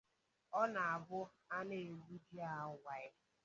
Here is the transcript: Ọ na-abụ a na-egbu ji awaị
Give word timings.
Ọ 0.59 0.61
na-abụ 0.73 1.19
a 1.55 1.57
na-egbu 1.67 2.13
ji 2.25 2.37
awaị 2.57 3.07